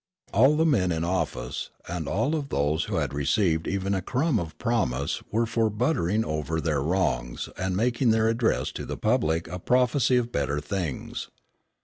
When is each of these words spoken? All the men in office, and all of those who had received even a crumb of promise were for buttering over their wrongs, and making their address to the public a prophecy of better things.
All 0.33 0.57
the 0.57 0.65
men 0.65 0.91
in 0.91 1.03
office, 1.03 1.69
and 1.87 2.07
all 2.07 2.33
of 2.33 2.49
those 2.49 2.85
who 2.85 2.95
had 2.95 3.13
received 3.13 3.67
even 3.67 3.93
a 3.93 4.01
crumb 4.01 4.39
of 4.39 4.57
promise 4.57 5.21
were 5.29 5.45
for 5.45 5.69
buttering 5.69 6.25
over 6.25 6.59
their 6.59 6.81
wrongs, 6.81 7.49
and 7.55 7.77
making 7.77 8.09
their 8.09 8.27
address 8.27 8.71
to 8.71 8.85
the 8.87 8.97
public 8.97 9.47
a 9.47 9.59
prophecy 9.59 10.17
of 10.17 10.31
better 10.31 10.59
things. 10.59 11.29